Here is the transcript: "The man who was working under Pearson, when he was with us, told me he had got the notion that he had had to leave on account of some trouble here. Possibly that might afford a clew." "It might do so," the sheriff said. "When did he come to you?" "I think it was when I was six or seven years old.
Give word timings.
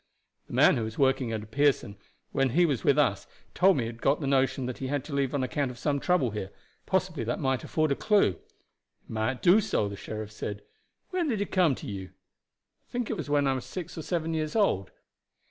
"The 0.47 0.53
man 0.53 0.77
who 0.77 0.83
was 0.83 0.97
working 0.97 1.31
under 1.31 1.45
Pearson, 1.45 1.95
when 2.31 2.49
he 2.57 2.65
was 2.65 2.83
with 2.83 2.97
us, 2.97 3.27
told 3.53 3.77
me 3.77 3.83
he 3.83 3.85
had 3.85 4.01
got 4.01 4.19
the 4.19 4.25
notion 4.25 4.65
that 4.65 4.79
he 4.79 4.87
had 4.87 4.93
had 4.93 5.03
to 5.03 5.13
leave 5.13 5.31
on 5.35 5.43
account 5.43 5.69
of 5.69 5.77
some 5.77 5.99
trouble 5.99 6.31
here. 6.31 6.49
Possibly 6.87 7.23
that 7.23 7.39
might 7.39 7.63
afford 7.63 7.91
a 7.91 7.95
clew." 7.95 8.29
"It 8.31 8.39
might 9.07 9.43
do 9.43 9.61
so," 9.61 9.87
the 9.87 9.95
sheriff 9.95 10.31
said. 10.31 10.63
"When 11.11 11.27
did 11.29 11.37
he 11.39 11.45
come 11.45 11.75
to 11.75 11.87
you?" 11.87 12.09
"I 12.87 12.91
think 12.91 13.11
it 13.11 13.15
was 13.15 13.29
when 13.29 13.45
I 13.45 13.53
was 13.53 13.63
six 13.63 13.95
or 13.95 14.01
seven 14.01 14.33
years 14.33 14.55
old. 14.55 14.89